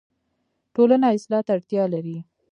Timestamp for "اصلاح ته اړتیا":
1.17-1.83